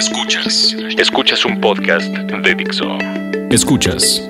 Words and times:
Escuchas. 0.00 0.74
Escuchas 0.96 1.44
un 1.44 1.60
podcast 1.60 2.06
de 2.10 2.54
Dixo. 2.54 2.86
Escuchas. 3.50 4.26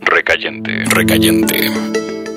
Recayente. 0.00 0.82
Recayente. 0.86 1.70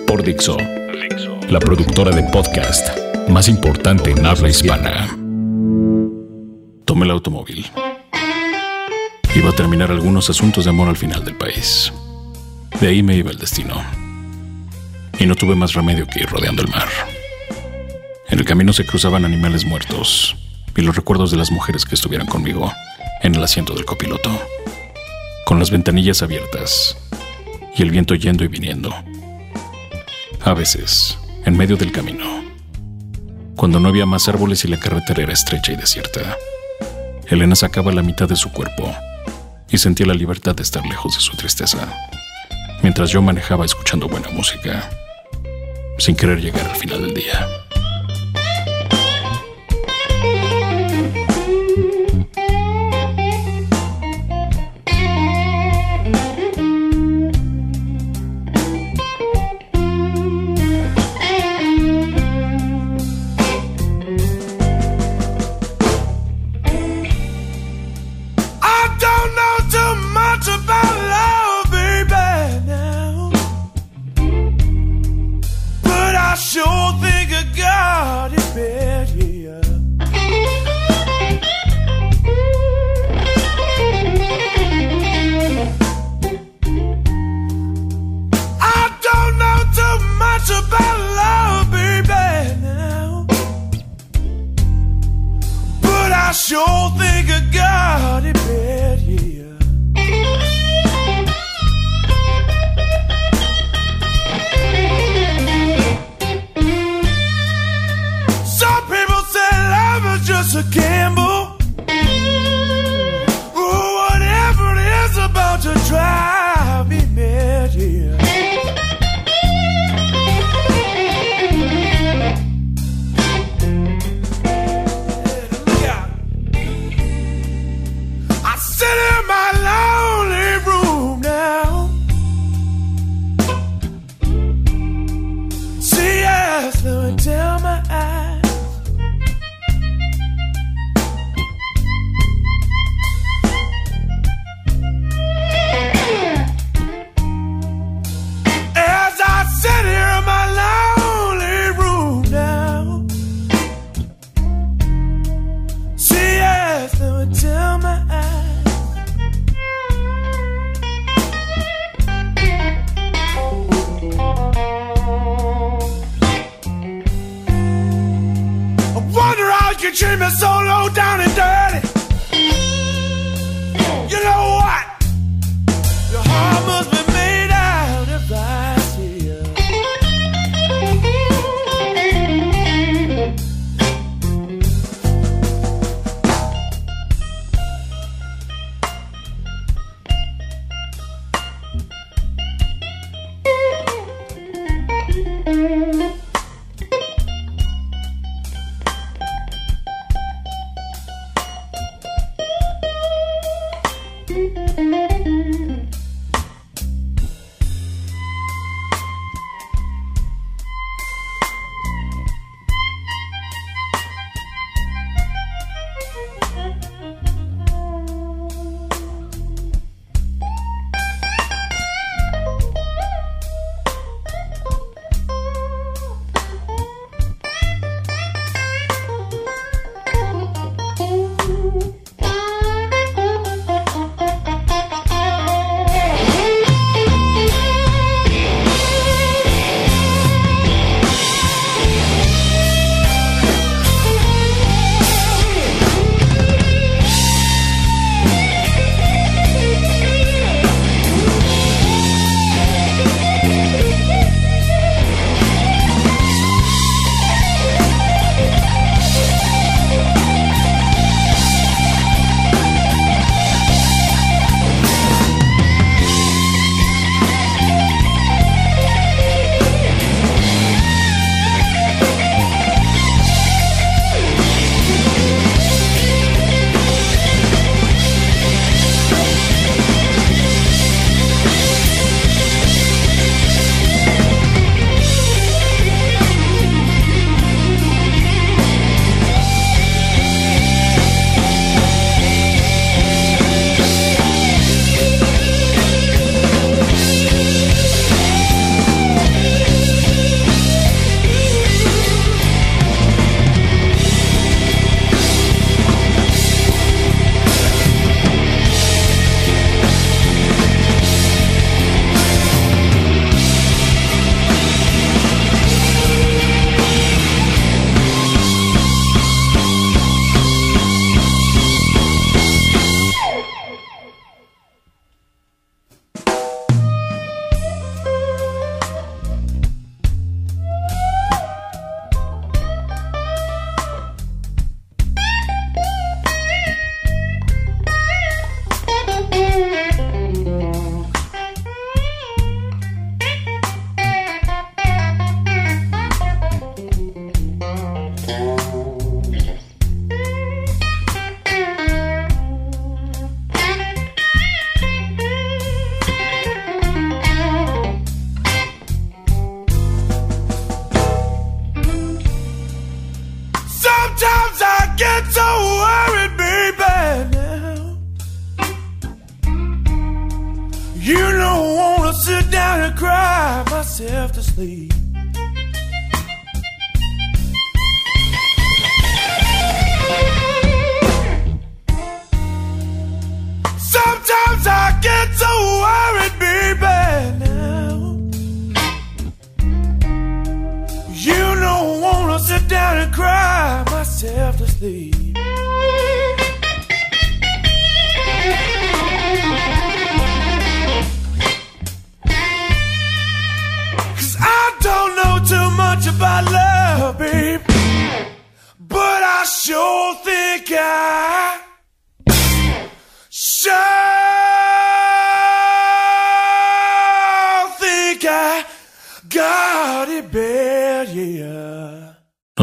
Por 0.06 0.22
Dixo. 0.22 0.58
Dixo. 0.58 1.40
La 1.48 1.60
productora 1.60 2.14
de 2.14 2.24
podcast 2.24 2.90
más 3.30 3.48
importante 3.48 4.12
en 4.12 4.26
habla 4.26 4.50
hispana. 4.50 5.08
Tomé 6.84 7.06
el 7.06 7.12
automóvil. 7.12 7.66
Iba 9.34 9.50
a 9.50 9.56
terminar 9.56 9.90
algunos 9.90 10.30
asuntos 10.30 10.66
de 10.66 10.72
amor 10.72 10.90
al 10.90 10.98
final 10.98 11.24
del 11.24 11.38
país. 11.38 11.94
De 12.82 12.90
ahí 12.90 13.02
me 13.02 13.16
iba 13.16 13.32
el 13.32 13.38
destino. 13.38 13.82
Y 15.18 15.26
no 15.26 15.36
tuve 15.36 15.56
más 15.56 15.74
remedio 15.74 16.06
que 16.06 16.20
ir 16.20 16.26
rodeando 16.28 16.64
el 16.64 16.68
mar. 16.68 16.90
En 18.28 18.40
el 18.40 18.44
camino 18.44 18.74
se 18.74 18.86
cruzaban 18.86 19.24
animales 19.24 19.64
muertos 19.64 20.36
y 20.78 20.84
los 20.84 20.96
recuerdos 20.96 21.32
de 21.32 21.38
las 21.38 21.52
mujeres 21.52 21.84
que 21.84 21.96
estuvieran 21.96 22.28
conmigo 22.28 22.72
en 23.22 23.36
el 23.36 23.44
asiento 23.44 23.74
del 23.74 23.84
copiloto, 23.84 24.30
con 25.46 25.60
las 25.60 25.72
ventanillas 25.72 26.22
abiertas 26.22 26.96
y 27.76 27.82
el 27.82 27.90
viento 27.90 28.14
yendo 28.14 28.44
y 28.44 28.48
viniendo. 28.48 28.94
A 30.46 30.54
veces, 30.54 31.18
en 31.46 31.58
medio 31.58 31.76
del 31.76 31.92
camino, 31.92 32.26
cuando 33.56 33.80
no 33.80 33.90
había 33.90 34.06
más 34.06 34.30
árboles 34.30 34.64
y 34.64 34.68
la 34.68 34.80
carretera 34.80 35.24
era 35.24 35.34
estrecha 35.34 35.72
y 35.72 35.76
desierta, 35.76 36.38
Elena 37.26 37.56
sacaba 37.56 37.92
la 37.92 38.04
mitad 38.04 38.30
de 38.30 38.36
su 38.36 38.52
cuerpo 38.52 38.96
y 39.70 39.80
sentía 39.80 40.06
la 40.06 40.14
libertad 40.14 40.56
de 40.56 40.64
estar 40.64 40.86
lejos 40.86 41.16
de 41.16 41.22
su 41.22 41.36
tristeza, 41.36 41.92
mientras 42.84 43.10
yo 43.10 43.22
manejaba 43.22 43.66
escuchando 43.66 44.08
buena 44.08 44.30
música, 44.30 44.90
sin 45.98 46.16
querer 46.16 46.40
llegar 46.40 46.70
al 46.70 46.76
final 46.76 47.02
del 47.02 47.16
día. 47.16 47.67
sure 96.48 96.90
thing. 96.98 97.07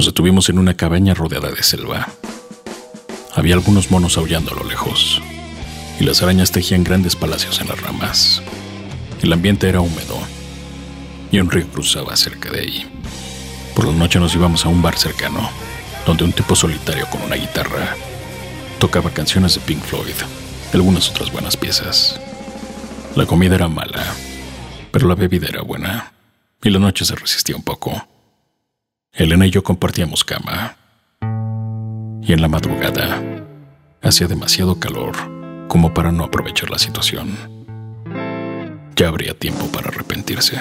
Nos 0.04 0.12
detuvimos 0.12 0.50
en 0.50 0.58
una 0.58 0.76
cabaña 0.76 1.14
rodeada 1.14 1.50
de 1.50 1.62
selva. 1.62 2.06
Había 3.34 3.54
algunos 3.54 3.90
monos 3.90 4.18
aullando 4.18 4.50
a 4.50 4.54
lo 4.54 4.64
lejos, 4.64 5.22
y 5.98 6.04
las 6.04 6.22
arañas 6.22 6.52
tejían 6.52 6.84
grandes 6.84 7.16
palacios 7.16 7.58
en 7.62 7.68
las 7.68 7.80
ramas. 7.80 8.42
El 9.22 9.32
ambiente 9.32 9.66
era 9.66 9.80
húmedo, 9.80 10.18
y 11.32 11.38
un 11.38 11.50
río 11.50 11.66
cruzaba 11.68 12.14
cerca 12.18 12.50
de 12.50 12.60
ahí. 12.60 12.86
Por 13.74 13.86
la 13.86 13.94
noche 13.94 14.20
nos 14.20 14.34
íbamos 14.34 14.66
a 14.66 14.68
un 14.68 14.82
bar 14.82 14.98
cercano, 14.98 15.48
donde 16.04 16.24
un 16.24 16.34
tipo 16.34 16.54
solitario 16.54 17.08
con 17.08 17.22
una 17.22 17.36
guitarra 17.36 17.96
tocaba 18.78 19.08
canciones 19.08 19.54
de 19.54 19.62
Pink 19.62 19.82
Floyd 19.82 20.20
y 20.70 20.76
algunas 20.76 21.08
otras 21.08 21.32
buenas 21.32 21.56
piezas. 21.56 22.20
La 23.16 23.24
comida 23.24 23.54
era 23.54 23.68
mala, 23.68 24.04
pero 24.92 25.08
la 25.08 25.14
bebida 25.14 25.48
era 25.48 25.62
buena, 25.62 26.12
y 26.62 26.68
la 26.68 26.78
noche 26.78 27.06
se 27.06 27.16
resistía 27.16 27.56
un 27.56 27.62
poco. 27.62 28.06
Elena 29.14 29.46
y 29.46 29.50
yo 29.50 29.62
compartíamos 29.62 30.24
cama. 30.24 30.76
Y 32.22 32.32
en 32.32 32.40
la 32.40 32.48
madrugada 32.48 33.22
hacía 34.02 34.26
demasiado 34.26 34.80
calor 34.80 35.14
como 35.68 35.94
para 35.94 36.10
no 36.10 36.24
aprovechar 36.24 36.70
la 36.70 36.78
situación. 36.78 37.36
Ya 38.96 39.08
habría 39.08 39.38
tiempo 39.38 39.66
para 39.68 39.88
arrepentirse. 39.88 40.58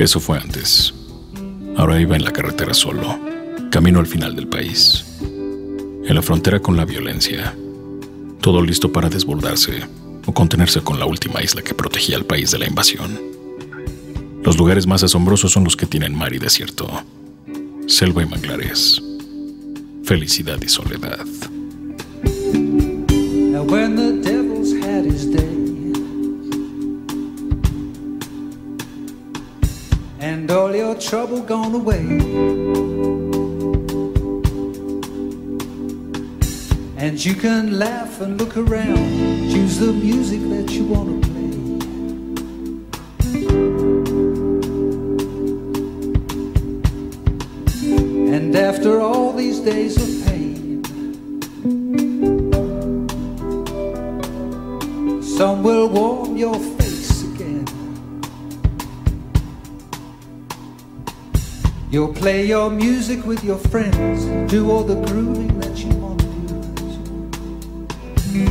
Eso 0.00 0.18
fue 0.18 0.38
antes. 0.38 0.94
Ahora 1.76 2.00
iba 2.00 2.16
en 2.16 2.24
la 2.24 2.32
carretera 2.32 2.72
solo, 2.72 3.18
camino 3.70 4.00
al 4.00 4.06
final 4.06 4.34
del 4.34 4.48
país. 4.48 5.04
En 5.20 6.14
la 6.14 6.22
frontera 6.22 6.60
con 6.60 6.76
la 6.76 6.86
violencia. 6.86 7.54
Todo 8.40 8.62
listo 8.62 8.90
para 8.90 9.10
desbordarse 9.10 9.82
o 10.26 10.32
contenerse 10.32 10.80
con 10.80 10.98
la 10.98 11.06
última 11.06 11.42
isla 11.42 11.62
que 11.62 11.74
protegía 11.74 12.16
al 12.16 12.24
país 12.24 12.50
de 12.50 12.58
la 12.58 12.66
invasión. 12.66 13.20
Los 14.42 14.56
lugares 14.56 14.86
más 14.86 15.02
asombrosos 15.02 15.52
son 15.52 15.64
los 15.64 15.76
que 15.76 15.86
tienen 15.86 16.16
mar 16.16 16.32
y 16.32 16.38
desierto, 16.38 16.88
selva 17.86 18.22
y 18.22 18.26
manglares, 18.26 19.02
felicidad 20.04 20.58
y 20.62 20.68
soledad. 20.68 21.26
And 30.40 30.50
all 30.50 30.74
your 30.74 30.94
trouble 30.94 31.42
gone 31.42 31.74
away. 31.74 32.00
And 36.96 37.22
you 37.22 37.34
can 37.34 37.78
laugh 37.78 38.22
and 38.22 38.38
look 38.40 38.56
around 38.56 38.96
Choose 39.50 39.78
the 39.78 39.92
music 39.92 40.40
that 40.48 40.72
you 40.72 40.84
want 40.84 41.08
to 41.10 41.28
play. 41.28 41.52
And 48.34 48.56
after 48.56 48.98
all 48.98 49.34
these 49.34 49.60
days 49.60 49.98
of 50.00 50.08
pain 50.26 50.82
Some 55.22 55.62
will 55.62 55.88
warm 55.90 56.38
your 56.38 56.54
face 56.54 56.79
You'll 61.90 62.14
play 62.14 62.46
your 62.46 62.70
music 62.70 63.26
with 63.26 63.42
your 63.42 63.58
friends, 63.58 64.24
do 64.48 64.70
all 64.70 64.84
the 64.84 64.94
grooving 65.06 65.58
that 65.58 65.76
you 65.76 65.88
want 65.96 66.20
to 66.20 66.26
do. 68.30 68.46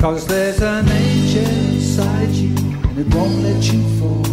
Cause 0.00 0.26
there's 0.26 0.60
an 0.62 0.88
angel 0.88 1.44
inside 1.44 2.30
you, 2.30 2.56
and 2.88 2.98
it 2.98 3.14
won't 3.14 3.36
let 3.36 3.72
you 3.72 3.80
fall. 4.00 4.27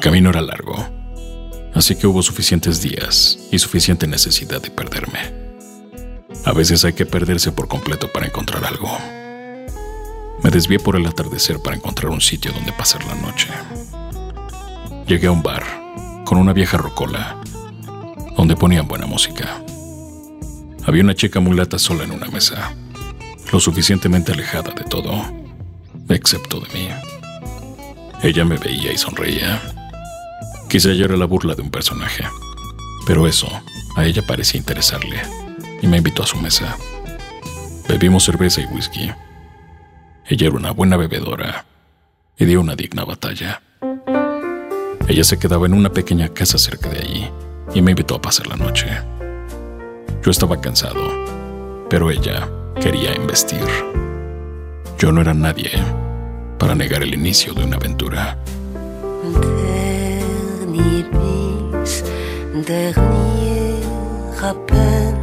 El 0.00 0.04
camino 0.04 0.30
era 0.30 0.40
largo, 0.40 0.82
así 1.74 1.94
que 1.94 2.06
hubo 2.06 2.22
suficientes 2.22 2.80
días 2.80 3.38
y 3.52 3.58
suficiente 3.58 4.06
necesidad 4.06 4.62
de 4.62 4.70
perderme. 4.70 5.18
A 6.46 6.54
veces 6.54 6.86
hay 6.86 6.94
que 6.94 7.04
perderse 7.04 7.52
por 7.52 7.68
completo 7.68 8.10
para 8.10 8.24
encontrar 8.24 8.64
algo. 8.64 8.88
Me 10.42 10.48
desvié 10.50 10.78
por 10.78 10.96
el 10.96 11.06
atardecer 11.06 11.60
para 11.60 11.76
encontrar 11.76 12.10
un 12.12 12.22
sitio 12.22 12.50
donde 12.50 12.72
pasar 12.72 13.04
la 13.04 13.14
noche. 13.16 13.48
Llegué 15.06 15.26
a 15.26 15.32
un 15.32 15.42
bar 15.42 15.64
con 16.24 16.38
una 16.38 16.54
vieja 16.54 16.78
rocola 16.78 17.38
donde 18.38 18.56
ponían 18.56 18.88
buena 18.88 19.04
música. 19.04 19.62
Había 20.86 21.02
una 21.02 21.14
chica 21.14 21.40
mulata 21.40 21.78
sola 21.78 22.04
en 22.04 22.12
una 22.12 22.28
mesa, 22.28 22.74
lo 23.52 23.60
suficientemente 23.60 24.32
alejada 24.32 24.72
de 24.72 24.84
todo, 24.84 25.22
excepto 26.08 26.58
de 26.58 26.72
mí. 26.72 26.88
Ella 28.22 28.46
me 28.46 28.56
veía 28.56 28.94
y 28.94 28.96
sonreía. 28.96 29.60
Quizá 30.70 30.92
yo 30.92 31.06
era 31.06 31.16
la 31.16 31.24
burla 31.24 31.56
de 31.56 31.62
un 31.62 31.70
personaje, 31.72 32.22
pero 33.04 33.26
eso 33.26 33.48
a 33.96 34.04
ella 34.04 34.24
parecía 34.24 34.56
interesarle 34.56 35.20
y 35.82 35.88
me 35.88 35.96
invitó 35.96 36.22
a 36.22 36.26
su 36.26 36.36
mesa. 36.36 36.76
Bebimos 37.88 38.22
cerveza 38.22 38.60
y 38.60 38.66
whisky. 38.66 39.10
Ella 40.26 40.46
era 40.46 40.56
una 40.56 40.70
buena 40.70 40.96
bebedora 40.96 41.64
y 42.38 42.44
dio 42.44 42.60
una 42.60 42.76
digna 42.76 43.04
batalla. 43.04 43.60
Ella 45.08 45.24
se 45.24 45.40
quedaba 45.40 45.66
en 45.66 45.74
una 45.74 45.92
pequeña 45.92 46.28
casa 46.28 46.56
cerca 46.56 46.88
de 46.88 47.00
allí 47.00 47.28
y 47.74 47.82
me 47.82 47.90
invitó 47.90 48.14
a 48.14 48.22
pasar 48.22 48.46
la 48.46 48.54
noche. 48.54 48.86
Yo 50.22 50.30
estaba 50.30 50.60
cansado, 50.60 51.02
pero 51.88 52.12
ella 52.12 52.48
quería 52.80 53.12
investir. 53.16 53.66
Yo 55.00 55.10
no 55.10 55.20
era 55.20 55.34
nadie 55.34 55.72
para 56.60 56.76
negar 56.76 57.02
el 57.02 57.12
inicio 57.12 57.54
de 57.54 57.64
una 57.64 57.74
aventura. 57.74 58.38
dernier 62.62 63.80
rappel 64.40 65.14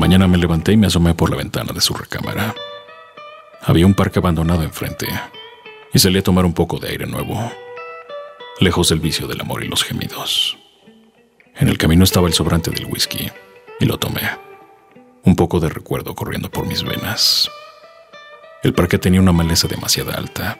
mañana 0.00 0.26
me 0.26 0.38
levanté 0.38 0.72
y 0.72 0.76
me 0.76 0.86
asomé 0.86 1.14
por 1.14 1.30
la 1.30 1.36
ventana 1.36 1.72
de 1.72 1.80
su 1.80 1.94
recámara. 1.94 2.54
Había 3.62 3.86
un 3.86 3.94
parque 3.94 4.18
abandonado 4.18 4.62
enfrente 4.62 5.06
y 5.92 5.98
salí 5.98 6.18
a 6.18 6.22
tomar 6.22 6.44
un 6.44 6.54
poco 6.54 6.78
de 6.78 6.88
aire 6.88 7.06
nuevo, 7.06 7.52
lejos 8.60 8.88
del 8.88 8.98
vicio 8.98 9.26
del 9.26 9.40
amor 9.40 9.62
y 9.62 9.68
los 9.68 9.84
gemidos. 9.84 10.58
En 11.54 11.68
el 11.68 11.78
camino 11.78 12.02
estaba 12.02 12.26
el 12.26 12.32
sobrante 12.32 12.70
del 12.70 12.86
whisky 12.86 13.30
y 13.78 13.84
lo 13.84 13.98
tomé. 13.98 14.22
Un 15.22 15.36
poco 15.36 15.60
de 15.60 15.68
recuerdo 15.68 16.14
corriendo 16.14 16.50
por 16.50 16.66
mis 16.66 16.82
venas. 16.82 17.50
El 18.62 18.72
parque 18.72 18.98
tenía 18.98 19.20
una 19.20 19.32
maleza 19.32 19.68
demasiado 19.68 20.12
alta. 20.12 20.58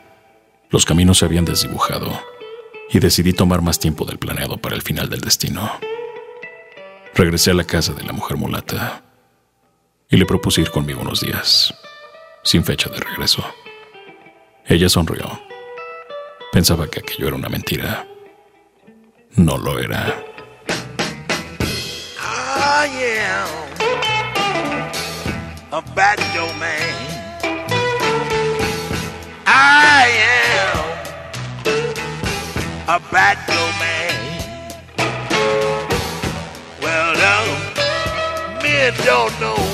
Los 0.69 0.85
caminos 0.85 1.17
se 1.17 1.25
habían 1.25 1.45
desdibujado 1.45 2.11
y 2.89 2.99
decidí 2.99 3.33
tomar 3.33 3.61
más 3.61 3.79
tiempo 3.79 4.05
del 4.05 4.19
planeado 4.19 4.57
para 4.57 4.75
el 4.75 4.81
final 4.81 5.09
del 5.09 5.21
destino. 5.21 5.71
Regresé 7.15 7.51
a 7.51 7.55
la 7.55 7.63
casa 7.63 7.93
de 7.93 8.03
la 8.03 8.13
mujer 8.13 8.37
mulata 8.37 9.03
y 10.11 10.17
le 10.17 10.25
propuse 10.25 10.61
ir 10.61 10.69
conmigo 10.69 11.01
unos 11.01 11.21
días, 11.21 11.73
sin 12.43 12.65
fecha 12.65 12.89
de 12.89 12.99
regreso. 12.99 13.43
Ella 14.65 14.89
sonrió. 14.89 15.41
Pensaba 16.51 16.85
que 16.87 16.99
aquello 16.99 17.27
era 17.27 17.37
una 17.37 17.47
mentira. 17.47 18.05
No 19.37 19.57
lo 19.57 19.79
era. 19.79 20.21
Oh, 22.19 22.85
yeah. 22.99 23.45
A 25.71 25.81
bad 25.95 26.19
man. 26.59 26.95
I 29.47 30.09
am 30.27 30.79
a 32.89 32.99
bad 33.09 33.37
man. 33.79 34.11
Well, 36.81 37.13
no, 37.15 37.45
men 38.61 38.93
don't 39.05 39.39
know 39.39 39.70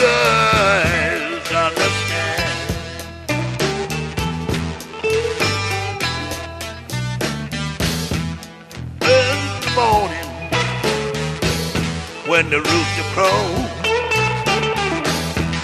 girls 0.00 1.48
understand. 1.52 2.52
Early 9.02 9.70
morning, 9.76 10.28
when 12.26 12.44
the 12.48 12.60
rooster 12.68 13.06
crows, 13.14 13.68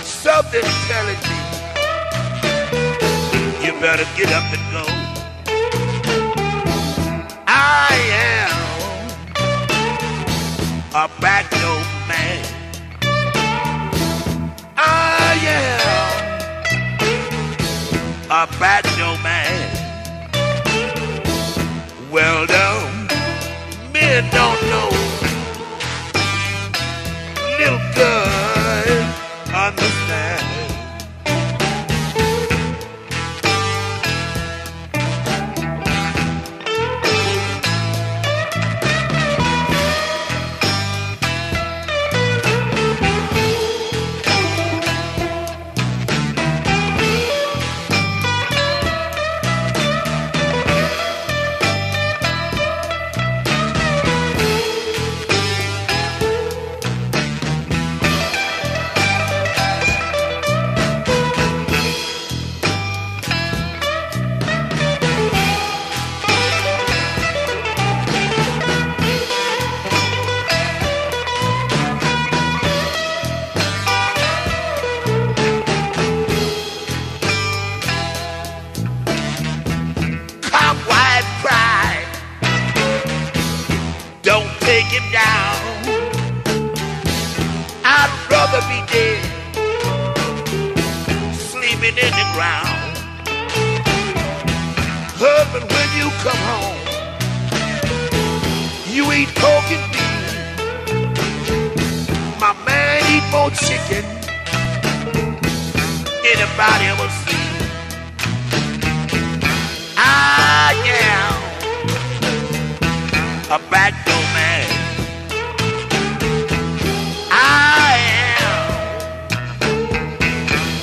something's 0.05 0.77
telling 0.91 1.21
me 1.31 1.39
you 3.65 3.73
better 3.81 4.07
get 4.19 4.31
up 4.33 4.47
and 4.57 4.65
go. 4.77 4.85
I 7.49 7.91
am 8.29 8.53
a 10.95 11.09
back 11.21 11.51
man. 12.09 12.56
Ah, 14.89 15.33
yeah. 15.47 15.79
A 18.31 18.47
bad 18.59 18.85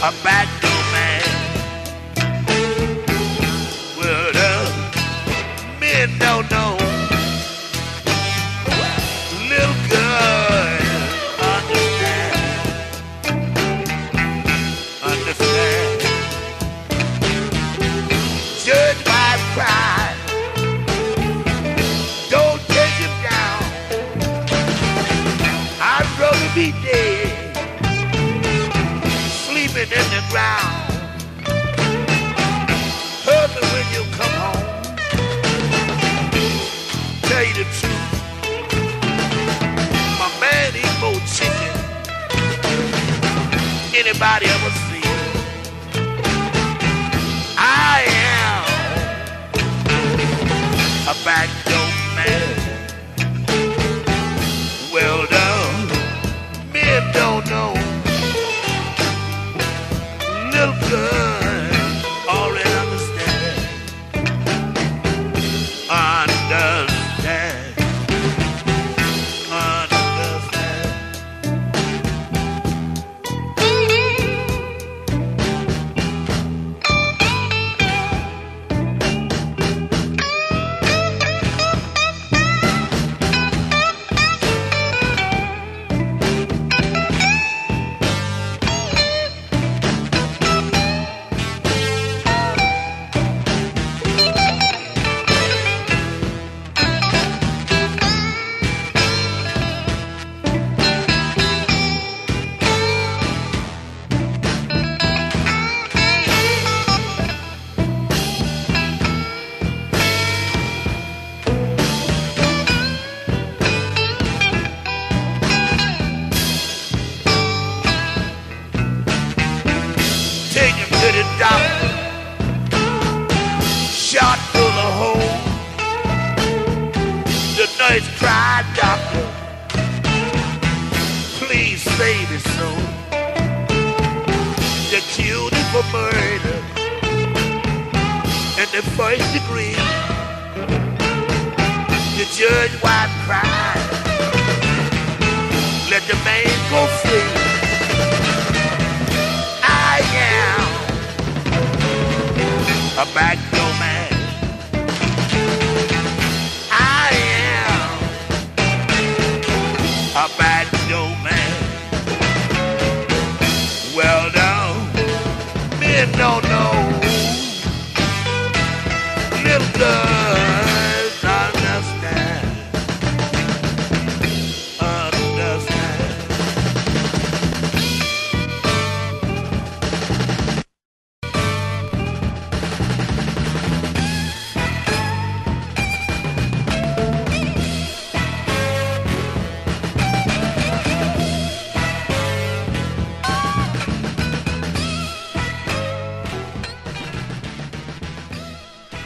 a 0.03 0.11
bad 0.21 0.52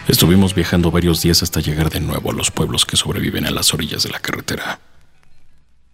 Estuvimos 0.08 0.56
viajando 0.56 0.90
varios 0.90 1.22
días 1.22 1.44
hasta 1.44 1.60
llegar 1.60 1.90
de 1.90 2.00
nuevo 2.00 2.32
a 2.32 2.34
los 2.34 2.50
pueblos 2.50 2.86
que 2.86 2.96
sobreviven 2.96 3.46
a 3.46 3.52
las 3.52 3.74
orillas 3.74 4.04
de 4.04 4.10
la 4.10 4.22
carretera, 4.22 4.80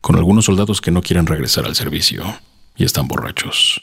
con 0.02 0.16
algunos 0.18 0.46
soldados 0.46 0.82
que 0.82 0.92
no 0.92 1.02
quieren 1.02 1.26
regresar 1.26 1.66
al 1.66 1.74
servicio 1.74 2.24
y 2.76 2.84
están 2.84 3.08
borrachos, 3.08 3.82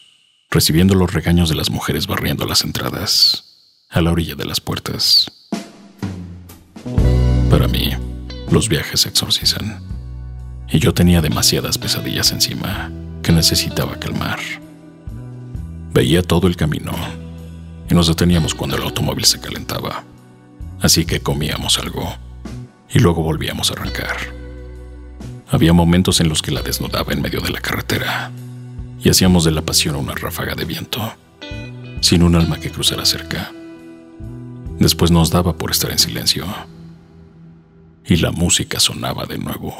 recibiendo 0.48 0.94
los 0.94 1.12
regaños 1.12 1.48
de 1.48 1.56
las 1.56 1.68
mujeres 1.68 2.06
barriendo 2.06 2.46
las 2.46 2.62
entradas, 2.62 3.44
a 3.90 4.00
la 4.00 4.12
orilla 4.12 4.36
de 4.36 4.44
las 4.44 4.60
puertas. 4.60 5.32
Para 7.50 7.66
mí, 7.66 7.90
los 8.52 8.68
viajes 8.68 9.00
se 9.00 9.08
exorcizan, 9.08 9.82
y 10.70 10.78
yo 10.78 10.94
tenía 10.94 11.20
demasiadas 11.20 11.76
pesadillas 11.76 12.30
encima 12.30 12.92
que 13.24 13.32
necesitaba 13.32 13.98
calmar. 13.98 14.38
Veía 15.92 16.22
todo 16.22 16.46
el 16.46 16.54
camino 16.54 16.92
y 17.90 17.94
nos 17.94 18.06
deteníamos 18.06 18.54
cuando 18.54 18.76
el 18.76 18.82
automóvil 18.84 19.24
se 19.24 19.40
calentaba. 19.40 20.04
Así 20.80 21.04
que 21.04 21.20
comíamos 21.20 21.78
algo 21.78 22.16
y 22.88 22.98
luego 22.98 23.22
volvíamos 23.22 23.70
a 23.70 23.74
arrancar. 23.74 24.16
Había 25.50 25.72
momentos 25.72 26.20
en 26.20 26.28
los 26.28 26.42
que 26.42 26.52
la 26.52 26.62
desnudaba 26.62 27.12
en 27.12 27.22
medio 27.22 27.40
de 27.40 27.50
la 27.50 27.60
carretera 27.60 28.30
y 29.02 29.08
hacíamos 29.08 29.44
de 29.44 29.50
la 29.50 29.62
pasión 29.62 29.96
una 29.96 30.14
ráfaga 30.14 30.54
de 30.54 30.64
viento, 30.64 31.12
sin 32.00 32.22
un 32.22 32.34
alma 32.34 32.58
que 32.58 32.70
cruzara 32.70 33.04
cerca. 33.04 33.52
Después 34.78 35.10
nos 35.10 35.30
daba 35.30 35.56
por 35.56 35.70
estar 35.70 35.90
en 35.90 35.98
silencio 35.98 36.46
y 38.06 38.16
la 38.16 38.30
música 38.30 38.80
sonaba 38.80 39.26
de 39.26 39.38
nuevo. 39.38 39.74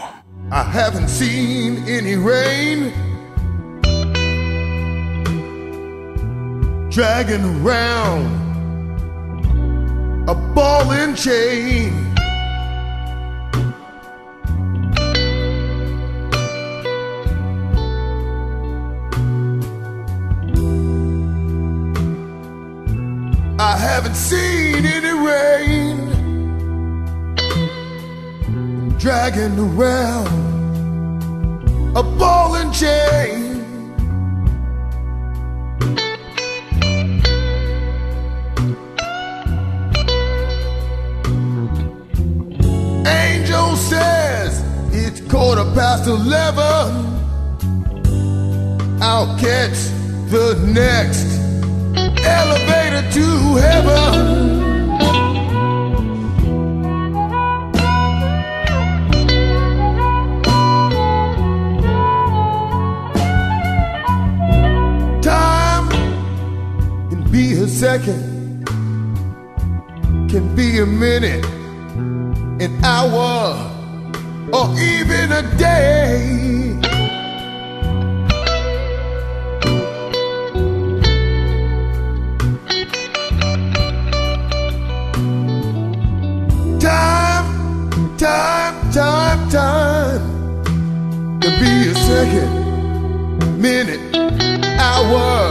I 0.52 0.64
haven't 0.64 1.08
seen 1.08 1.78
any 1.86 2.16
rain 2.16 2.92
dragging 6.90 7.44
around 7.64 8.49
a 10.30 10.34
ball 10.54 10.92
and 10.92 11.16
chain. 11.16 11.92
I 23.58 23.76
haven't 23.76 24.14
seen 24.14 24.86
any 24.86 25.14
rain 25.30 25.96
dragging 28.98 29.58
around 29.58 30.28
a 31.96 32.04
ball 32.04 32.54
and 32.54 32.72
chain. 32.72 33.49
Quarter 45.30 45.64
past 45.74 46.08
eleven. 46.08 47.06
I'll 49.00 49.38
catch 49.38 49.78
the 50.28 50.60
next 50.66 51.24
elevator 52.26 53.08
to 53.12 53.56
heaven. 53.56 54.50
Time 65.22 65.88
can 67.08 67.22
be 67.30 67.52
a 67.52 67.68
second, 67.68 68.66
can 70.28 70.54
be 70.56 70.80
a 70.80 70.86
minute, 70.86 71.44
an 72.60 72.84
hour, 72.84 73.69
or 74.52 74.68
even 74.78 75.32
a 75.32 75.42
day. 75.56 76.38
Time, 86.80 87.90
time, 88.16 88.92
time, 88.92 89.50
time 89.50 90.20
can 91.40 91.54
be 91.60 91.90
a 91.90 91.94
second, 91.94 93.60
minute, 93.60 94.00
hour, 94.80 95.49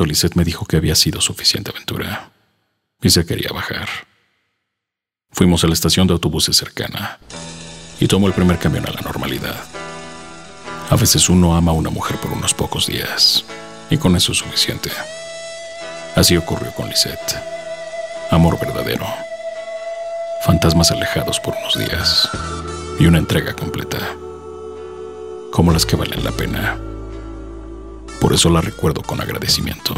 momento 0.00 0.04
Lisette 0.06 0.36
me 0.36 0.44
dijo 0.44 0.64
que 0.64 0.76
había 0.76 0.94
sido 0.94 1.20
suficiente 1.20 1.70
aventura 1.70 2.30
y 3.02 3.10
se 3.10 3.26
quería 3.26 3.50
bajar. 3.52 3.88
Fuimos 5.30 5.62
a 5.62 5.66
la 5.66 5.74
estación 5.74 6.06
de 6.06 6.14
autobuses 6.14 6.56
cercana 6.56 7.18
y 8.00 8.08
tomó 8.08 8.26
el 8.26 8.32
primer 8.32 8.58
camión 8.58 8.86
a 8.86 8.92
la 8.92 9.00
normalidad. 9.00 9.56
A 10.90 10.96
veces 10.96 11.28
uno 11.28 11.54
ama 11.54 11.72
a 11.72 11.74
una 11.74 11.90
mujer 11.90 12.16
por 12.18 12.32
unos 12.32 12.54
pocos 12.54 12.86
días 12.86 13.44
y 13.90 13.98
con 13.98 14.16
eso 14.16 14.32
es 14.32 14.38
suficiente. 14.38 14.90
Así 16.16 16.36
ocurrió 16.36 16.72
con 16.72 16.88
Lisette. 16.88 17.36
Amor 18.30 18.58
verdadero. 18.58 19.06
Fantasmas 20.46 20.90
alejados 20.90 21.38
por 21.40 21.54
unos 21.54 21.78
días 21.78 22.28
y 22.98 23.06
una 23.06 23.18
entrega 23.18 23.54
completa. 23.54 23.98
Como 25.52 25.72
las 25.72 25.84
que 25.84 25.96
valen 25.96 26.24
la 26.24 26.32
pena. 26.32 26.89
Por 28.20 28.34
eso 28.34 28.50
la 28.50 28.60
recuerdo 28.60 29.02
con 29.02 29.20
agradecimiento. 29.20 29.94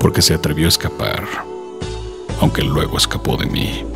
Porque 0.00 0.22
se 0.22 0.34
atrevió 0.34 0.66
a 0.66 0.68
escapar, 0.68 1.24
aunque 2.40 2.62
luego 2.62 2.98
escapó 2.98 3.36
de 3.36 3.46
mí. 3.46 3.93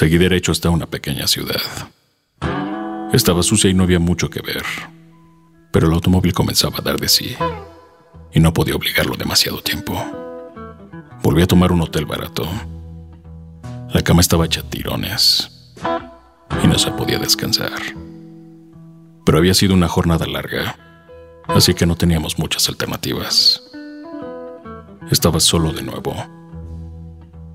Seguí 0.00 0.16
derecho 0.16 0.50
hasta 0.50 0.70
una 0.70 0.86
pequeña 0.86 1.26
ciudad. 1.26 1.60
Estaba 3.12 3.42
sucia 3.42 3.68
y 3.68 3.74
no 3.74 3.82
había 3.82 3.98
mucho 3.98 4.30
que 4.30 4.40
ver, 4.40 4.64
pero 5.70 5.88
el 5.88 5.92
automóvil 5.92 6.32
comenzaba 6.32 6.78
a 6.78 6.80
dar 6.80 6.98
de 6.98 7.06
sí 7.06 7.36
y 8.32 8.40
no 8.40 8.54
podía 8.54 8.76
obligarlo 8.76 9.14
demasiado 9.16 9.60
tiempo. 9.60 10.02
Volví 11.22 11.42
a 11.42 11.46
tomar 11.46 11.70
un 11.70 11.82
hotel 11.82 12.06
barato. 12.06 12.48
La 13.90 14.00
cama 14.00 14.22
estaba 14.22 14.46
hecha 14.46 14.62
tirones 14.62 15.74
y 16.64 16.66
no 16.66 16.78
se 16.78 16.92
podía 16.92 17.18
descansar. 17.18 17.82
Pero 19.26 19.36
había 19.36 19.52
sido 19.52 19.74
una 19.74 19.88
jornada 19.88 20.24
larga, 20.24 20.78
así 21.46 21.74
que 21.74 21.84
no 21.84 21.94
teníamos 21.94 22.38
muchas 22.38 22.70
alternativas. 22.70 23.62
Estaba 25.10 25.40
solo 25.40 25.74
de 25.74 25.82
nuevo, 25.82 26.39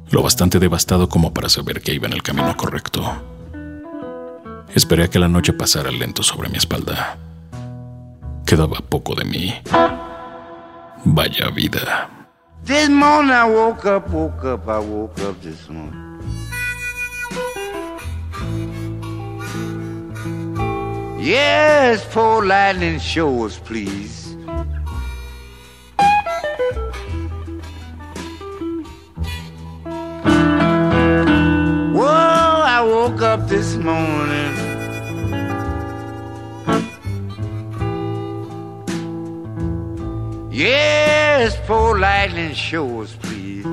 lo 0.10 0.22
bastante 0.22 0.60
devastado 0.60 1.10
como 1.10 1.34
para 1.34 1.50
saber 1.50 1.82
que 1.82 1.94
iba 1.94 2.08
en 2.08 2.14
el 2.14 2.24
camino 2.24 2.56
correcto. 2.56 3.02
Esperé 4.74 5.06
a 5.06 5.08
que 5.10 5.20
la 5.20 5.28
noche 5.28 5.54
pasara 5.54 5.92
lento 5.92 6.24
sobre 6.24 6.50
mi 6.50 6.58
espalda. 6.58 7.18
Quedaba 8.46 8.80
poco 8.80 9.16
de 9.16 9.26
mí. 9.26 9.54
Vaya 11.06 11.50
vida. 11.50 12.10
This 12.66 12.90
morning 12.90 13.32
I 13.32 13.46
woke 13.46 13.86
up, 13.86 14.10
woke 14.10 14.44
up, 14.44 14.68
I 14.68 14.80
woke 14.80 15.22
up 15.22 15.40
this 15.42 15.70
morning. 15.70 16.06
Yes, 21.20 22.06
lightning 22.16 23.00
please. 23.64 24.26
Woke 32.86 33.22
up 33.22 33.48
this 33.48 33.76
morning. 33.76 34.54
Yes, 40.52 41.58
poor 41.68 42.00
lightning 42.00 42.54
shows, 42.54 43.16
please. 43.16 43.66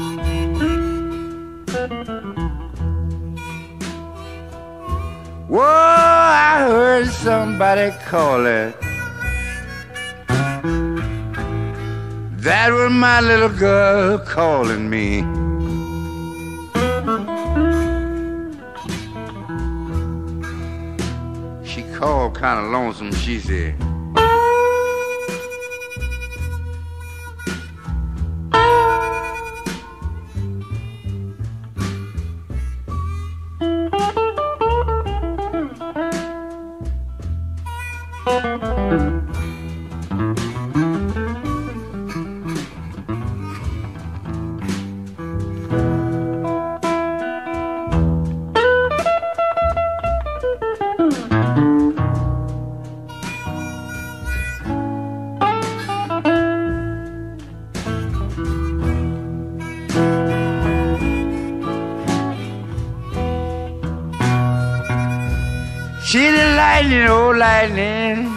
Whoa, 5.48 5.60
I 5.60 6.64
heard 6.66 7.08
somebody 7.08 7.92
calling. 8.06 8.72
That 12.46 12.72
was 12.72 12.90
my 12.90 13.20
little 13.20 13.48
girl 13.50 14.18
calling 14.18 14.90
me. 14.90 15.22
Called 22.03 22.34
kind 22.34 22.59
of 22.59 22.72
lonesome. 22.72 23.12
She 23.12 23.38
said, 23.38 23.76
lightning, 66.82 67.08
oh 67.08 67.30
lightning. 67.30 68.28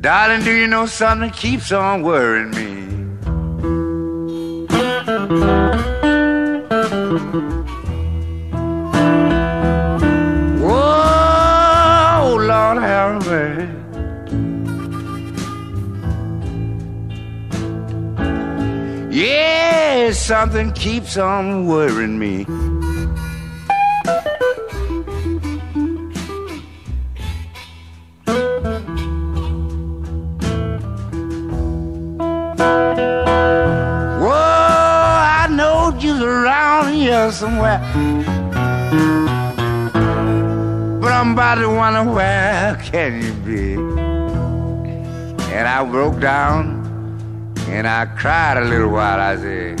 Darling, 0.00 0.44
do 0.44 0.52
you 0.52 0.66
know 0.66 0.86
something 0.86 1.30
keeps 1.30 1.72
on 1.72 2.02
worrying 2.02 2.50
me? 2.50 2.76
Whoa, 10.60 12.36
Lord 12.38 12.78
have 12.82 13.26
mercy. 13.26 13.72
Yeah, 19.10 20.12
something 20.12 20.72
keeps 20.72 21.16
on 21.16 21.66
worrying 21.66 22.18
me. 22.18 22.44
To 41.54 41.68
wonder 41.70 42.04
where 42.12 42.74
can 42.82 43.22
you 43.22 43.32
be? 43.32 43.74
And 45.54 45.66
I 45.66 45.84
broke 45.90 46.20
down 46.20 46.84
and 47.68 47.86
I 47.88 48.04
cried 48.04 48.58
a 48.58 48.64
little 48.64 48.90
while. 48.90 49.18
I 49.18 49.36
said, 49.36 49.80